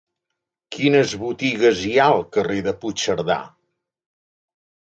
Quines 0.75 1.11
botigues 1.25 1.83
hi 1.89 1.93
ha 1.97 2.07
al 2.15 2.25
carrer 2.39 2.57
de 2.69 2.75
Puigcerdà? 2.81 3.39